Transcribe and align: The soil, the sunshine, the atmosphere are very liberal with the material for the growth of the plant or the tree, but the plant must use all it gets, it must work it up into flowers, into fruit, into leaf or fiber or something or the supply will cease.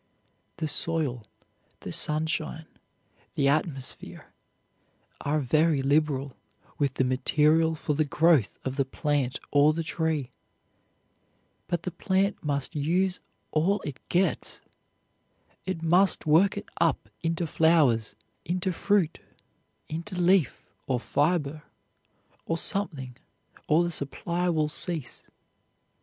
The 0.57 0.67
soil, 0.67 1.23
the 1.81 1.91
sunshine, 1.91 2.65
the 3.35 3.47
atmosphere 3.47 4.33
are 5.23 5.39
very 5.39 5.83
liberal 5.83 6.35
with 6.79 6.95
the 6.95 7.03
material 7.03 7.75
for 7.75 7.93
the 7.93 8.03
growth 8.03 8.57
of 8.65 8.77
the 8.77 8.83
plant 8.83 9.39
or 9.51 9.73
the 9.73 9.83
tree, 9.83 10.31
but 11.67 11.83
the 11.83 11.91
plant 11.91 12.43
must 12.43 12.75
use 12.75 13.19
all 13.51 13.79
it 13.81 13.99
gets, 14.09 14.61
it 15.67 15.83
must 15.83 16.25
work 16.25 16.57
it 16.57 16.65
up 16.77 17.07
into 17.21 17.45
flowers, 17.45 18.15
into 18.43 18.71
fruit, 18.71 19.19
into 19.87 20.19
leaf 20.19 20.65
or 20.87 20.99
fiber 20.99 21.61
or 22.47 22.57
something 22.57 23.17
or 23.67 23.83
the 23.83 23.91
supply 23.91 24.49
will 24.49 24.67
cease. 24.67 25.25